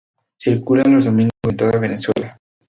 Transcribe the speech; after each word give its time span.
Circula 0.39 0.81
los 0.85 1.05
domingos 1.05 1.29
en 1.47 1.57
toda 1.57 1.77
Venezuela. 1.77 2.35